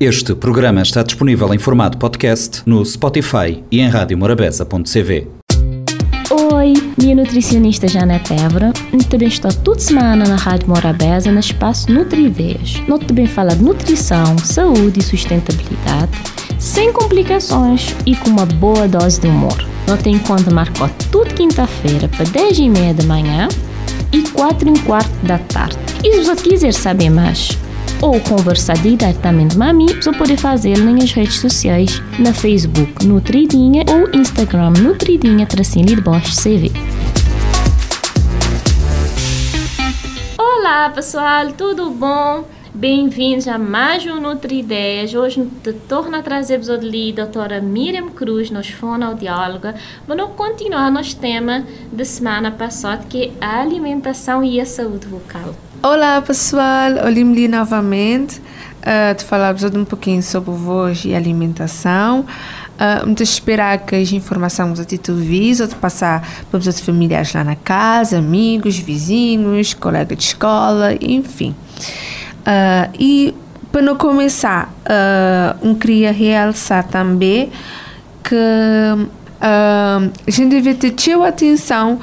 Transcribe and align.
Este 0.00 0.32
programa 0.32 0.80
está 0.80 1.02
disponível 1.02 1.52
em 1.52 1.58
formato 1.58 1.98
podcast 1.98 2.62
no 2.64 2.84
Spotify 2.86 3.64
e 3.68 3.80
em 3.80 3.88
radiomorabeza.cv. 3.88 5.26
Oi, 6.30 6.74
minha 6.96 7.16
nutricionista 7.16 7.88
Janete 7.88 8.32
Évora. 8.32 8.72
Também 9.10 9.26
estou 9.26 9.52
toda 9.52 9.80
semana 9.80 10.24
na 10.24 10.36
Rádio 10.36 10.68
Morabeza 10.68 11.32
no 11.32 11.40
espaço 11.40 11.90
Nutri-Ideias. 11.90 12.80
Nós 12.86 13.04
também 13.06 13.26
fala 13.26 13.56
de 13.56 13.64
nutrição, 13.64 14.38
saúde 14.38 15.00
e 15.00 15.02
sustentabilidade, 15.02 16.12
sem 16.60 16.92
complicações 16.92 17.96
e 18.06 18.14
com 18.14 18.30
uma 18.30 18.46
boa 18.46 18.86
dose 18.86 19.20
de 19.20 19.26
humor. 19.26 19.58
Nós 19.88 20.00
tem 20.00 20.16
conta 20.20 20.48
marcou 20.48 20.88
toda 21.10 21.30
quinta-feira 21.30 22.06
para 22.06 22.24
10 22.24 22.56
e 22.56 22.68
meia 22.68 22.94
da 22.94 23.02
manhã 23.02 23.48
e 24.12 24.22
4 24.22 24.72
e 24.72 24.78
quarto 24.78 25.26
da 25.26 25.38
tarde. 25.38 25.76
E 26.04 26.12
se 26.12 26.22
você 26.22 26.50
quiser 26.50 26.72
saber 26.72 27.10
mais, 27.10 27.58
ou 28.00 28.20
conversar 28.20 28.76
diretamente 28.78 29.56
comigo, 29.56 30.02
você 30.02 30.12
pode 30.12 30.36
fazer 30.36 30.78
nas 30.78 31.12
redes 31.12 31.40
sociais, 31.40 32.00
na 32.18 32.32
Facebook 32.32 33.04
Nutridinha 33.04 33.84
ou 33.88 34.08
Instagram 34.18 34.70
Nutridinha 34.70 35.46
tracinho 35.46 35.86
de 35.86 36.00
Bosch 36.00 36.34
CV. 36.36 36.70
Olá 40.38 40.90
pessoal, 40.90 41.52
tudo 41.52 41.90
bom? 41.90 42.44
Bem-vindos 42.72 43.48
a 43.48 43.58
mais 43.58 44.06
um 44.06 44.20
Nutri 44.20 44.60
Ideias. 44.60 45.12
Hoje 45.12 45.48
te 45.64 45.72
torno 45.72 46.16
a 46.16 46.22
trazer 46.22 46.60
ali 46.70 47.10
a 47.10 47.24
doutora 47.24 47.60
Miriam 47.60 48.10
Cruz, 48.10 48.50
nos 48.50 48.68
fonoaudióloga, 48.68 49.74
para 50.06 50.26
continuar 50.26 50.88
nosso 50.90 51.16
tema 51.16 51.64
da 51.90 52.04
semana 52.04 52.52
passada, 52.52 53.04
que 53.08 53.32
é 53.40 53.44
a 53.44 53.60
alimentação 53.60 54.44
e 54.44 54.60
a 54.60 54.66
saúde 54.66 55.08
vocal. 55.08 55.67
Olá 55.80 56.20
pessoal, 56.20 56.90
olhem-me 57.04 57.46
novamente 57.46 58.40
uh, 58.82 59.14
de 59.16 59.22
falar-vos 59.22 59.62
um 59.62 59.84
pouquinho 59.84 60.20
sobre 60.20 60.50
voz 60.50 61.04
e 61.04 61.14
alimentação. 61.14 62.22
Uh, 62.22 63.22
esperar 63.22 63.78
que 63.78 63.94
as 63.94 64.10
informações 64.10 64.84
que 64.84 64.98
tu 64.98 65.14
vis 65.14 65.60
ou 65.60 65.68
de 65.68 65.76
passar 65.76 66.28
para 66.50 66.58
os 66.58 66.80
familiares 66.80 67.32
lá 67.32 67.44
na 67.44 67.54
casa, 67.54 68.18
amigos, 68.18 68.76
vizinhos, 68.76 69.72
colegas 69.72 70.18
de 70.18 70.24
escola, 70.24 70.94
enfim. 71.00 71.54
Uh, 72.40 72.92
e 72.98 73.34
para 73.70 73.80
não 73.80 73.94
começar, 73.94 74.74
uh, 74.82 75.68
um 75.68 75.76
queria 75.76 76.10
realçar 76.10 76.88
também 76.88 77.52
que 78.24 78.34
A 79.40 80.00
gente 80.26 80.50
deve 80.50 80.74
ter 80.74 80.90
teu 80.92 81.22
atenção 81.22 82.00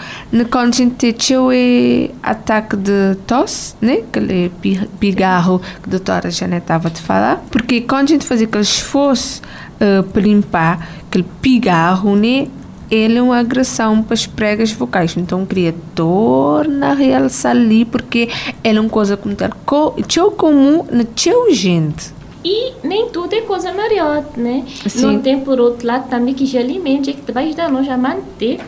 quando 0.50 0.74
a 0.74 0.78
gente 0.78 1.14
tem 1.14 2.12
ataque 2.24 2.78
de 2.78 3.16
tosse, 3.28 3.76
né? 3.82 4.00
Aquele 4.08 4.52
pigarro 5.00 5.60
que 5.60 5.88
a 5.88 5.92
doutora 5.92 6.32
Janete 6.32 6.64
estava 6.64 6.88
a 6.88 6.92
falar. 6.92 7.44
Porque 7.52 7.82
quando 7.82 8.04
a 8.04 8.12
gente 8.14 8.26
faz 8.26 8.42
aquele 8.42 8.64
esforço 8.64 9.42
uh, 9.76 10.04
para 10.04 10.22
limpar 10.22 10.90
aquele 11.08 11.26
pigarro, 11.42 12.16
né? 12.16 12.48
Ele 12.90 13.18
é 13.18 13.22
uma 13.22 13.40
agressão 13.40 14.04
para 14.04 14.14
as 14.14 14.28
pregas 14.28 14.72
vocais. 14.72 15.18
Então, 15.18 15.44
queria 15.44 15.74
tornar 15.96 16.94
realçar 16.94 17.52
ali, 17.52 17.84
porque 17.84 18.30
ele 18.64 18.78
é 18.78 18.82
uma 18.82 18.90
coisa 18.90 19.18
como 19.18 19.36
tal, 19.36 20.32
comum 20.32 20.86
na 20.92 21.04
tua 21.04 21.52
gente. 21.52 22.15
E 22.46 22.74
nem 22.84 23.10
tudo 23.10 23.34
é 23.34 23.42
coisa 23.42 23.72
melhor, 23.72 24.24
né? 24.38 24.64
Sim. 24.88 25.02
Não 25.02 25.20
tem, 25.20 25.40
por 25.40 25.60
outro 25.60 25.88
lado, 25.88 26.08
também 26.08 26.36
que 26.36 26.46
já 26.46 26.60
alimente, 26.60 27.10
é 27.10 27.14
que 27.14 27.32
vai 27.32 27.52
dar 27.56 27.72
nós 27.72 27.90
a 27.90 27.98
manter 27.98 28.60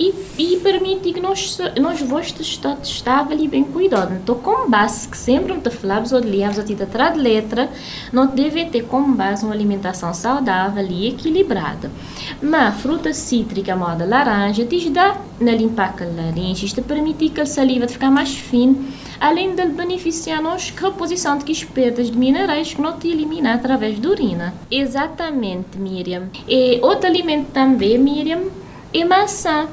e, 0.00 0.14
e 0.38 0.56
permitir 0.56 1.12
que 1.12 1.20
nós, 1.20 1.58
nós 1.78 2.00
vosso 2.00 2.40
estado 2.40 2.82
estável 2.82 3.38
e 3.38 3.46
bem 3.46 3.62
cuidado. 3.62 4.14
Então, 4.14 4.36
com 4.36 4.70
base, 4.70 5.06
que 5.06 5.18
sempre 5.18 5.52
não 5.52 5.60
te 5.60 5.68
falamos 5.68 6.12
ou 6.12 6.18
liamos 6.18 6.58
aqui 6.58 6.74
atrás 6.82 7.12
de 7.12 7.20
letra, 7.20 7.68
não 8.10 8.26
deve 8.26 8.64
ter 8.66 8.84
como 8.84 9.14
base 9.14 9.44
uma 9.44 9.54
alimentação 9.54 10.14
saudável 10.14 10.86
e 10.88 11.08
equilibrada. 11.08 11.90
Mas 12.40 12.80
fruta 12.80 13.12
cítrica, 13.12 13.76
moda 13.76 14.06
laranja, 14.06 14.64
te 14.64 14.88
dá 14.88 15.18
na 15.38 15.52
limpar 15.52 15.94
a 16.00 16.04
laringe, 16.04 16.72
te 16.72 16.80
permitir 16.80 17.28
que 17.28 17.40
a 17.42 17.46
saliva 17.46 17.86
ficar 17.86 18.10
mais 18.10 18.34
fina 18.34 18.76
além 19.20 19.54
de 19.54 19.66
beneficiar-nos 19.66 20.70
com 20.70 20.86
a 20.86 20.90
reposição 20.90 21.38
de 21.38 21.66
perdas 21.66 22.10
de 22.10 22.16
minerais 22.16 22.74
que 22.74 22.80
não 22.80 22.98
te 22.98 23.08
elimina 23.08 23.54
através 23.54 23.98
da 23.98 24.08
urina. 24.08 24.54
Exatamente, 24.70 25.78
Miriam. 25.78 26.28
E 26.48 26.78
outro 26.82 27.06
alimento 27.06 27.50
também, 27.52 27.98
Miriam, 27.98 28.44
é 28.92 29.04
maçã. 29.04 29.68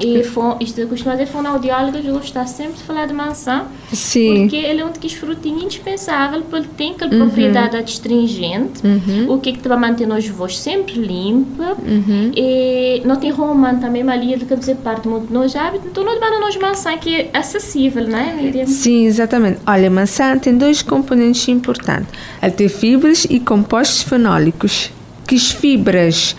E 0.00 0.20
isto 0.64 0.86
costuma 0.86 1.12
dizer 1.12 1.26
fonoaudiólogos 1.26 2.04
gostar 2.04 2.46
sempre 2.46 2.74
de 2.74 2.82
falar 2.82 3.06
de 3.06 3.12
maçã. 3.12 3.66
Sim. 3.92 4.42
Porque 4.42 4.56
ele 4.56 4.80
é 4.80 4.84
um 4.84 4.90
dos 4.90 5.12
frutinhos 5.12 5.64
indispensável, 5.64 6.42
porque 6.42 6.56
ele 6.56 6.68
tem 6.76 6.92
aquela 6.92 7.12
uhum. 7.12 7.18
propriedade 7.20 7.76
astringente, 7.76 8.86
uhum. 8.86 9.32
o 9.32 9.38
que, 9.38 9.52
que 9.52 9.58
te 9.58 9.68
vai 9.68 9.78
manter 9.78 10.06
nos 10.06 10.26
voos 10.28 10.58
sempre 10.58 10.94
limpa. 10.94 11.76
Uhum. 11.86 12.32
E 12.36 13.02
não 13.04 13.16
tem 13.16 13.30
romano 13.30 13.80
também, 13.80 14.04
malia, 14.04 14.38
que 14.38 14.56
dizer 14.56 14.76
parte 14.76 15.08
muito 15.08 15.32
nos 15.32 15.54
hábitos. 15.56 15.88
Então, 15.90 16.04
não 16.04 16.14
demanda 16.14 16.38
nos 16.38 16.56
maçã 16.56 16.96
que 16.96 17.14
é 17.14 17.30
acessível, 17.32 18.06
não 18.06 18.18
é, 18.18 18.32
Miriam? 18.34 18.66
Sim, 18.66 19.06
exatamente. 19.06 19.58
Olha, 19.66 19.90
maçã 19.90 20.38
tem 20.38 20.56
dois 20.56 20.82
componentes 20.82 21.48
importantes. 21.48 22.08
Ela 22.40 22.52
tem 22.52 22.68
fibras 22.68 23.26
e 23.28 23.40
compostos 23.40 24.02
fenólicos. 24.02 24.90
Que 25.26 25.34
as 25.34 25.50
fibras 25.50 26.34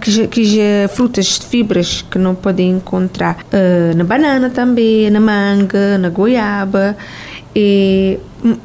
que, 0.00 0.26
que 0.28 0.88
frutas 0.88 1.38
de 1.38 1.46
fibras 1.46 2.02
que 2.10 2.18
não 2.18 2.34
podem 2.34 2.70
encontrar 2.70 3.38
uh, 3.52 3.96
na 3.96 4.04
banana 4.04 4.50
também, 4.50 5.08
na 5.10 5.20
manga, 5.20 5.96
na 5.98 6.08
goiaba 6.08 6.96
e 7.54 8.18
hum, 8.44 8.56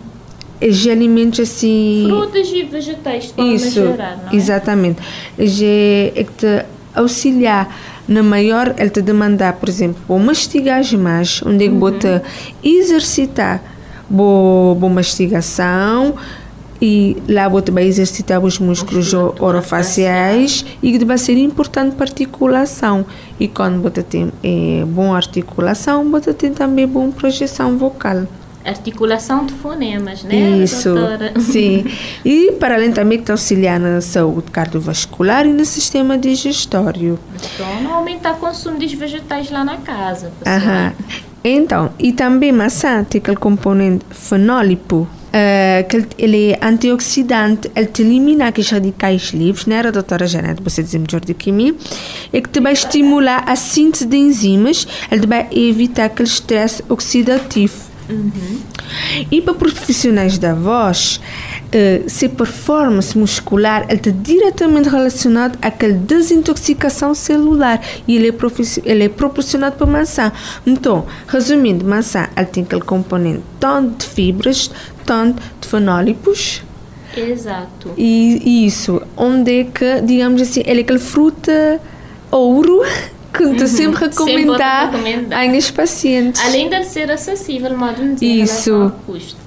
de 0.61 0.89
alimentos 0.89 1.39
assim 1.39 2.05
frutas 2.07 2.47
e 2.49 2.63
vegetais 2.63 3.25
de 3.25 3.33
forma 3.33 3.53
isso 3.53 3.71
geral, 3.71 4.17
não 4.23 4.31
é? 4.31 4.35
exatamente 4.35 5.01
é, 5.37 6.13
é 6.15 6.23
que 6.23 6.31
te 6.31 6.65
auxiliar 6.93 7.75
na 8.07 8.23
maior 8.23 8.73
ele 8.77 8.89
te 8.89 9.01
demandar 9.01 9.53
por 9.53 9.67
exemplo 9.67 10.01
vou 10.07 10.19
mastigar 10.19 10.81
mais 10.97 11.41
onde 11.43 11.65
é 11.65 11.67
que 11.67 11.73
uhum. 11.73 11.79
vou 11.79 11.91
te 11.91 12.21
exercitar 12.63 13.61
boa, 14.09 14.75
boa 14.75 14.93
mastigação 14.93 16.15
e 16.85 17.17
lá 17.27 17.47
vai 17.47 17.85
exercitar 17.85 18.39
os 18.43 18.59
músculos 18.59 19.11
orofaciais 19.11 20.63
e 20.83 20.91
que 20.91 21.03
vai 21.03 21.17
ser 21.17 21.35
importante 21.35 21.95
para 21.95 22.05
articulação 22.05 23.03
e 23.39 23.47
quando 23.47 23.81
você 23.81 24.03
tem 24.03 24.31
é, 24.43 24.85
boa 24.85 25.15
articulação 25.15 26.11
você 26.11 26.31
tem 26.31 26.53
também 26.53 26.87
boa 26.87 27.09
projeção 27.11 27.75
vocal 27.75 28.27
articulação 28.63 29.45
de 29.45 29.53
fonemas, 29.53 30.23
né, 30.23 30.35
Isso, 30.63 30.91
doutora? 30.91 31.33
sim. 31.39 31.85
E 32.25 32.53
para 32.53 32.73
além 32.73 32.91
também 32.91 33.21
que 33.21 33.29
auxiliar 33.29 33.79
na 33.79 34.01
saúde 34.01 34.49
cardiovascular 34.49 35.45
e 35.45 35.53
no 35.53 35.63
sistema 35.63 36.17
digestório. 36.17 37.19
Então, 37.35 37.83
não 37.83 37.93
aumentar 37.93 38.33
o 38.33 38.37
consumo 38.37 38.79
de 38.79 38.95
vegetais 38.95 39.51
lá 39.51 39.63
na 39.63 39.77
casa. 39.77 40.31
Aham. 40.47 40.93
Então, 41.43 41.91
e 41.99 42.11
também 42.11 42.51
maçã 42.51 43.03
tem 43.03 43.19
aquele 43.19 43.37
componente 43.37 44.03
fenólipo, 44.09 45.07
que 45.89 46.07
ele 46.17 46.51
é 46.51 46.59
antioxidante, 46.61 47.69
ele 47.75 47.87
te 47.87 48.01
elimina 48.01 48.47
aqueles 48.47 48.69
radicais 48.69 49.31
livres, 49.33 49.65
né, 49.65 49.79
a 49.79 49.91
doutora 49.91 50.25
Janete, 50.27 50.61
você 50.63 50.81
diz 50.81 50.93
melhor 50.93 51.21
do 51.21 51.33
que 51.33 51.51
mim, 51.51 51.75
e 52.31 52.41
que 52.41 52.49
te 52.49 52.59
vai 52.59 52.73
estimular 52.73 53.43
a 53.47 53.55
síntese 53.55 54.05
de 54.05 54.17
enzimas, 54.17 54.87
ele 55.11 55.27
vai 55.27 55.47
evitar 55.51 56.05
aquele 56.05 56.29
estresse 56.29 56.83
oxidativo. 56.89 57.95
Uhum. 58.09 58.59
E 59.31 59.41
para 59.41 59.53
profissionais 59.55 60.37
da 60.37 60.53
voz, 60.53 61.19
uh, 61.67 62.09
se 62.09 62.29
performance 62.29 63.17
muscular 63.17 63.85
está 63.89 64.11
diretamente 64.11 64.89
relacionado 64.89 65.57
àquela 65.61 65.93
desintoxicação 65.93 67.15
celular 67.15 67.81
e 68.07 68.15
ele 68.15 68.29
é, 68.29 68.33
ele 68.85 69.03
é 69.05 69.09
proporcionado 69.09 69.75
por 69.75 69.87
maçã. 69.87 70.31
Então, 70.65 71.05
resumindo, 71.27 71.83
maçã 71.83 72.27
ela 72.35 72.45
tem 72.45 72.63
aquele 72.63 72.81
componente 72.81 73.41
tanto 73.59 74.05
de 74.05 74.13
fibras, 74.13 74.69
tanto 75.05 75.41
de 75.59 75.67
fenólipos. 75.67 76.63
Exato. 77.15 77.91
E 77.97 78.65
isso, 78.65 79.01
onde 79.15 79.61
é 79.61 79.63
que, 79.63 80.01
digamos 80.01 80.41
assim, 80.41 80.61
é 80.65 80.77
aquela 80.77 80.99
fruta 80.99 81.79
ouro 82.29 82.81
que 83.33 83.43
uhum. 83.43 83.67
sempre 83.67 84.07
recomendar 84.07 84.91
aos 85.53 85.71
pacientes. 85.71 86.41
Além 86.43 86.69
de 86.69 86.83
ser 86.85 87.11
acessível, 87.11 87.77
modo 87.77 88.01
de 88.01 88.15
dizer, 88.15 88.43
Isso. 88.43 88.91
custo. 89.05 89.45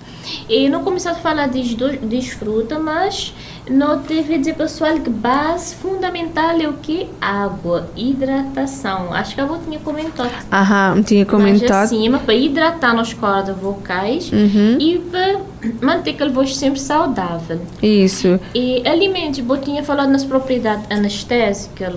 E 0.49 0.69
não 0.69 0.82
começou 0.82 1.12
a 1.12 1.14
falar 1.14 1.46
de 1.49 1.75
desfruta, 2.02 2.78
mas 2.78 3.34
não 3.69 3.99
deve 3.99 4.38
dizer 4.38 4.54
pessoal 4.54 4.94
que 4.99 5.11
base 5.11 5.75
fundamental 5.75 6.58
é 6.61 6.69
o 6.69 6.75
que? 6.75 7.06
Água, 7.20 7.88
hidratação. 7.96 9.12
Acho 9.12 9.34
que 9.34 9.40
a 9.40 9.44
avó 9.44 9.58
tinha 9.58 9.78
comentado. 9.78 10.31
Aham, 10.52 11.02
tinha 11.02 11.25
comentado. 11.25 11.84
acima, 11.84 12.19
para 12.19 12.34
hidratar 12.34 12.94
nas 12.94 13.12
cordas 13.12 13.56
vocais 13.56 14.31
uhum. 14.32 14.78
e 14.78 14.99
para 15.11 15.40
manter 15.81 16.10
aquele 16.10 16.31
voz 16.31 16.56
sempre 16.56 16.81
saudável. 16.81 17.60
Isso. 17.82 18.38
E 18.55 18.87
alimentos, 18.87 19.38
eu 19.38 19.56
tinha 19.58 19.82
falado 19.82 20.10
nas 20.10 20.25
propriedades 20.25 20.87
anestésicas 20.90 21.93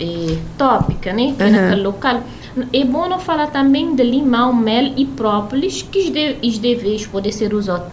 e 0.00 0.38
tópica, 0.58 1.12
né? 1.12 1.34
Que 1.36 1.42
uhum. 1.44 1.50
naquele 1.50 1.82
local. 1.82 2.22
É 2.72 2.84
bom 2.84 3.08
não 3.08 3.18
falar 3.18 3.48
também 3.48 3.94
de 3.94 4.02
limão, 4.02 4.52
mel 4.54 4.92
e 4.96 5.04
própolis, 5.04 5.82
que 5.82 6.38
os 6.42 6.58
deveres 6.58 7.06
podem 7.06 7.30
ser 7.30 7.52
usados 7.52 7.88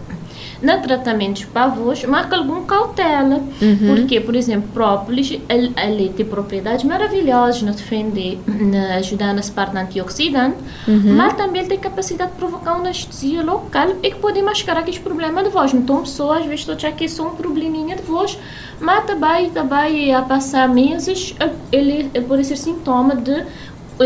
na 0.64 0.78
tratamentos 0.78 1.44
para 1.44 1.64
avós, 1.64 2.02
marca 2.04 2.36
alguma 2.36 2.62
cautela. 2.62 3.42
Uhum. 3.60 3.94
Porque, 3.94 4.20
por 4.20 4.34
exemplo, 4.34 4.68
própolis, 4.72 5.38
ele, 5.48 5.72
ele 5.76 6.08
tem 6.08 6.24
propriedades 6.24 6.84
maravilhosas 6.84 7.62
no 7.62 7.72
defender, 7.72 8.38
na 8.46 8.96
ajudar 8.96 9.34
nas 9.34 9.50
partes 9.50 9.76
antioxidante, 9.76 10.56
Uhum. 10.88 11.14
mas 11.14 11.34
também 11.34 11.60
ele 11.60 11.68
tem 11.68 11.78
capacidade 11.78 12.32
de 12.32 12.36
provocar 12.38 12.72
uma 12.72 12.80
anestesia 12.80 13.42
local 13.42 13.88
e 14.02 14.10
que 14.10 14.18
pode 14.18 14.40
mascarar 14.42 14.80
aqueles 14.80 14.98
problemas 14.98 15.44
de 15.44 15.50
voz. 15.50 15.72
Então, 15.74 16.00
pessoas 16.00 16.40
às 16.40 16.46
vezes 16.46 16.64
que 16.96 17.04
é 17.04 17.08
só 17.08 17.28
um 17.28 17.34
probleminha 17.36 17.96
de 17.96 18.02
voz, 18.02 18.38
mas 18.80 19.04
também, 19.04 19.50
também 19.50 20.14
a 20.14 20.22
passar 20.22 20.68
meses, 20.68 21.34
ele, 21.70 22.10
ele 22.14 22.24
pode 22.24 22.44
ser 22.44 22.56
sintoma 22.56 23.14
de, 23.16 23.44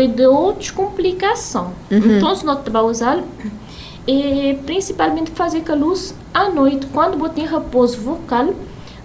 de 0.07 0.25
outras 0.25 0.71
complicações. 0.71 1.69
Então, 1.89 2.35
se 2.35 2.45
nós 2.45 2.59
usar, 2.85 3.19
é 4.09 4.53
principalmente 4.65 5.31
fazer 5.31 5.61
com 5.61 5.71
a 5.71 5.75
luz 5.75 6.15
à 6.33 6.49
noite, 6.49 6.87
quando 6.93 7.17
você 7.17 7.35
tem 7.35 7.47
repouso 7.47 7.99
vocal 7.99 8.53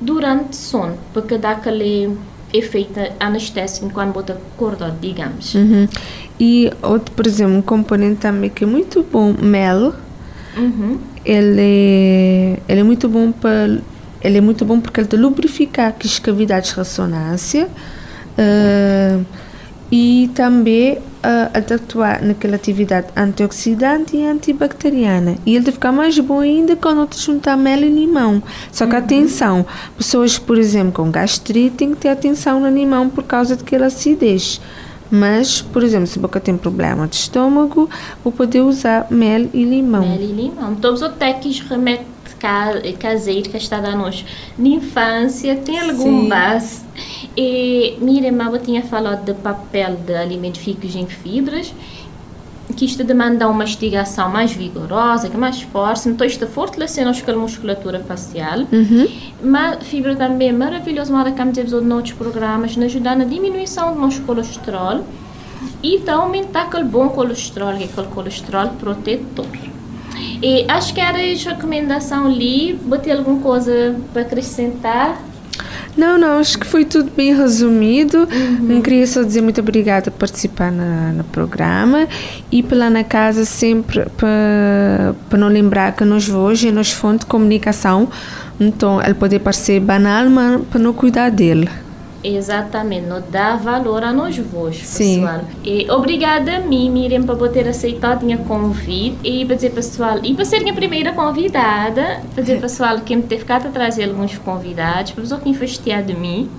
durante 0.00 0.56
sono, 0.56 0.96
porque 1.12 1.36
dá 1.36 1.52
aquele 1.52 2.16
efeito 2.52 3.00
anestésico 3.18 3.90
quando 3.90 4.12
você 4.12 4.32
acordar, 4.32 4.94
digamos. 5.00 5.54
Uhum. 5.54 5.88
E 6.38 6.70
outro, 6.82 7.12
por 7.14 7.26
exemplo, 7.26 7.56
um 7.56 7.62
componente 7.62 8.20
também 8.20 8.48
que 8.48 8.64
é 8.64 8.66
muito 8.66 9.04
bom, 9.10 9.34
mel. 9.40 9.94
Uhum. 10.56 10.98
Ele, 11.24 12.58
ele 12.68 12.80
é 12.80 12.82
muito 12.82 13.08
bom 13.08 13.32
para 13.32 13.78
ele 14.24 14.38
é 14.38 14.40
muito 14.40 14.64
bom 14.64 14.80
porque 14.80 15.00
ele 15.00 15.06
te 15.06 15.16
lubrifica 15.16 15.94
as 16.02 16.18
cavidades 16.18 16.70
de 16.70 16.76
ressonância 16.76 17.68
eh, 18.38 19.20
e 19.96 20.28
também 20.34 20.94
uh, 20.94 21.00
ele 21.54 21.62
te 21.62 21.74
atuar 21.74 22.20
naquela 22.20 22.56
atividade 22.56 23.06
antioxidante 23.16 24.16
e 24.16 24.26
antibacteriana 24.26 25.36
e 25.46 25.54
ele 25.54 25.64
te 25.64 25.70
ficar 25.70 25.92
mais 25.92 26.18
bom 26.18 26.40
ainda 26.40 26.74
quando 26.74 27.06
te 27.06 27.20
juntar 27.20 27.56
mel 27.56 27.78
e 27.78 27.88
limão 27.88 28.42
só 28.72 28.88
que 28.88 28.96
atenção, 28.96 29.64
pessoas 29.96 30.36
por 30.36 30.58
exemplo 30.58 30.90
com 30.90 31.12
gastrite 31.12 31.76
têm 31.76 31.90
que 31.92 31.98
ter 31.98 32.08
atenção 32.08 32.58
no 32.58 32.68
limão 32.68 33.08
por 33.08 33.22
causa 33.22 33.54
daquela 33.54 33.86
acidez 33.86 34.60
mas, 35.10 35.62
por 35.62 35.84
exemplo, 35.84 36.08
se 36.08 36.18
você 36.18 36.40
tem 36.40 36.56
problema 36.56 37.06
de 37.06 37.14
estômago, 37.14 37.88
vou 38.24 38.32
poder 38.32 38.62
usar 38.62 39.06
mel 39.10 39.48
e 39.54 39.62
limão. 39.62 40.00
Mel 40.00 40.20
e 40.20 40.26
limão. 40.26 40.74
Todos 40.74 41.02
os 41.02 41.12
técnicos 41.12 41.60
remédios 41.60 42.06
ca- 42.40 42.80
caseiros 42.98 43.46
que 43.46 43.56
está 43.56 43.80
dando 43.80 43.98
nós 43.98 44.24
na 44.58 44.68
infância, 44.68 45.54
tem 45.56 45.78
algum 45.78 46.26
base. 46.26 46.80
E 47.36 47.96
minha 48.00 48.26
irmã 48.26 48.50
tinha 48.58 48.82
falado 48.82 49.24
do 49.24 49.34
papel 49.34 49.96
de 49.96 50.14
alimentos 50.14 50.60
ricos 50.60 50.94
em 50.94 51.06
fibras, 51.06 51.74
que 52.76 52.84
isto 52.84 53.04
demanda 53.04 53.46
uma 53.46 53.58
mastigação 53.58 54.30
mais 54.30 54.52
vigorosa, 54.52 55.28
que 55.28 55.36
mais 55.36 55.62
forte, 55.62 56.08
então 56.08 56.26
isto 56.26 56.46
fortalecendo 56.46 57.10
a 57.10 57.36
musculatura 57.36 58.00
facial. 58.00 58.60
Uhum. 58.72 59.08
Mas 59.42 59.86
fibra 59.86 60.16
também 60.16 60.48
é 60.48 60.52
maravilhoso, 60.52 61.12
mas 61.12 61.34
como 61.36 61.52
temos 61.52 61.72
outros 61.72 62.12
programas, 62.12 62.76
nos 62.76 62.86
ajudar 62.86 63.16
na 63.16 63.24
diminuição 63.24 63.94
do 63.94 64.00
nosso 64.00 64.22
colesterol 64.22 65.04
e 65.82 65.98
tá 65.98 66.14
aumentar 66.14 66.62
aquele 66.62 66.84
bom 66.84 67.08
colesterol, 67.10 67.74
que 67.74 67.84
é 67.84 67.86
aquele 67.86 68.06
colesterol 68.08 68.68
protetor. 68.80 69.46
E 70.42 70.64
acho 70.68 70.94
que 70.94 71.00
era 71.00 71.18
a 71.18 71.20
recomendação 71.20 72.26
ali, 72.26 72.78
botei 72.82 73.12
alguma 73.12 73.40
coisa 73.40 73.96
para 74.12 74.22
acrescentar. 74.22 75.20
Não, 75.96 76.18
não, 76.18 76.38
acho 76.38 76.58
que 76.58 76.66
foi 76.66 76.84
tudo 76.84 77.10
bem 77.16 77.34
resumido. 77.34 78.28
Não 78.60 78.82
queria 78.82 79.06
só 79.06 79.22
dizer 79.22 79.40
muito 79.40 79.60
obrigada 79.60 80.10
por 80.10 80.18
participar 80.18 80.72
na, 80.72 81.12
no 81.12 81.24
programa 81.24 82.08
e 82.50 82.62
pela 82.62 82.90
na 82.90 83.04
casa 83.04 83.44
sempre 83.44 84.06
para 84.16 85.14
para 85.28 85.38
não 85.38 85.48
lembrar 85.48 85.92
que 85.92 86.04
nós 86.04 86.28
hoje 86.28 86.68
é 86.68 86.72
nossa 86.72 86.94
fonte 86.94 87.20
de 87.20 87.26
comunicação. 87.26 88.08
Então, 88.58 89.02
ele 89.02 89.14
pode 89.14 89.38
parecer 89.38 89.80
banal, 89.80 90.28
mas 90.30 90.60
para 90.70 90.80
não 90.80 90.92
cuidar 90.92 91.30
dele. 91.30 91.68
Exatamente, 92.24 93.06
não 93.06 93.22
dá 93.30 93.54
valor 93.54 94.02
a 94.02 94.10
nós 94.10 94.38
vós, 94.38 94.78
Sim. 94.78 95.20
pessoal. 95.20 95.44
E 95.62 95.90
obrigada 95.90 96.56
a 96.56 96.60
mim, 96.60 96.88
Miriam, 96.88 97.22
por 97.22 97.50
ter 97.50 97.68
aceitado 97.68 98.22
o 98.22 98.26
meu 98.26 98.38
convite 98.38 99.18
e 99.22 99.44
para 99.44 99.56
dizer, 99.56 99.70
pessoal, 99.72 100.18
e 100.22 100.34
para 100.34 100.46
ser 100.46 100.60
minha 100.60 100.72
primeira 100.72 101.12
convidada, 101.12 102.22
para 102.32 102.42
dizer, 102.42 102.62
pessoal, 102.62 103.00
que 103.00 103.14
me 103.14 103.24
ter 103.24 103.40
ficado 103.40 103.68
a 103.68 103.70
trazer 103.70 104.04
alguns 104.04 104.38
convidados, 104.38 105.12
para 105.12 105.20
pessoa 105.20 105.38
que 105.38 105.50
investir 105.50 106.02
de 106.02 106.14
mim. 106.14 106.50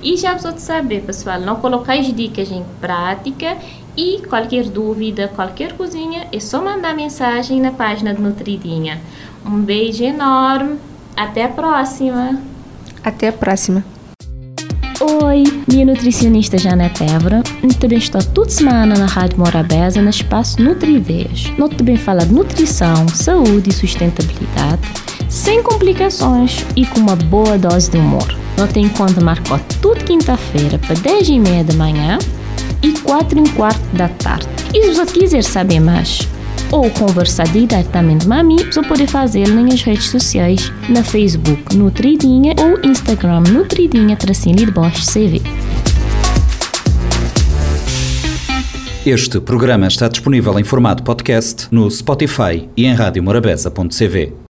E 0.00 0.16
já 0.16 0.34
de 0.34 0.62
saber, 0.62 1.00
pessoal, 1.00 1.40
não 1.40 1.56
colocar 1.56 1.94
as 1.94 2.14
dicas 2.14 2.52
em 2.52 2.64
prática 2.80 3.56
e 3.96 4.22
qualquer 4.28 4.66
dúvida, 4.66 5.26
qualquer 5.34 5.72
coisinha, 5.72 6.28
é 6.32 6.38
só 6.38 6.62
mandar 6.62 6.94
mensagem 6.94 7.60
na 7.60 7.72
página 7.72 8.14
de 8.14 8.22
Nutridinha. 8.22 9.00
Um 9.44 9.60
beijo 9.60 10.04
enorme, 10.04 10.78
até 11.16 11.42
a 11.42 11.48
próxima! 11.48 12.40
Até 13.02 13.28
a 13.28 13.32
próxima. 13.32 13.97
Oi, 15.00 15.44
minha 15.68 15.86
nutricionista 15.86 16.58
Janete 16.58 17.04
Évora. 17.04 17.40
Também 17.78 17.98
estou 17.98 18.20
toda 18.20 18.50
semana 18.50 18.98
na 18.98 19.06
Rádio 19.06 19.38
Morabeza 19.38 20.02
no 20.02 20.10
espaço 20.10 20.60
Nutrideias. 20.60 21.52
Nós 21.56 21.72
também 21.76 21.96
fala 21.96 22.26
de 22.26 22.34
nutrição, 22.34 23.06
saúde 23.06 23.70
e 23.70 23.72
sustentabilidade, 23.72 24.82
sem 25.28 25.62
complicações 25.62 26.66
e 26.74 26.84
com 26.84 26.98
uma 26.98 27.14
boa 27.14 27.56
dose 27.56 27.92
de 27.92 27.96
humor. 27.96 28.26
Nós 28.56 28.72
tem 28.72 28.88
conta 28.88 29.20
marcou 29.20 29.60
toda 29.80 30.00
quinta-feira 30.00 30.80
para 30.80 30.96
10 30.96 31.28
e 31.28 31.38
meia 31.38 31.62
da 31.62 31.74
manhã 31.74 32.18
e 32.82 32.90
4 32.98 33.38
e 33.38 33.48
quarto 33.50 33.96
da 33.96 34.08
tarde. 34.08 34.48
E 34.74 34.82
se 34.82 34.94
você 34.94 35.12
quiser 35.12 35.44
saber 35.44 35.78
mais 35.78 36.26
ou 36.70 36.90
conversar 36.90 37.48
diretamente 37.48 38.26
com 38.26 38.34
a 38.34 38.42
mim, 38.42 38.56
você 38.56 38.82
pode 38.82 39.06
fazer 39.06 39.48
nas 39.48 39.82
redes 39.82 40.08
sociais, 40.10 40.72
na 40.88 41.02
Facebook 41.02 41.76
Nutridinha 41.76 42.54
ou 42.58 42.80
Instagram 42.88 43.40
Nutridinha 43.40 44.16
tracinho 44.16 44.56
de 44.56 44.70
Bosch 44.70 45.04
CV. 45.04 45.42
Este 49.06 49.40
programa 49.40 49.86
está 49.86 50.06
disponível 50.06 50.58
em 50.58 50.64
formato 50.64 51.02
podcast 51.02 51.66
no 51.70 51.90
Spotify 51.90 52.68
e 52.76 52.84
em 52.84 52.92
radiomorabeza.cv. 52.92 54.46